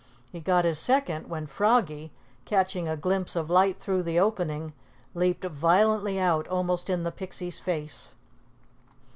[0.31, 2.11] He got his second when Froggy,
[2.45, 4.73] catching a glimpse of light through the opening,
[5.13, 8.15] leaped violently out, almost in the Pixie's face.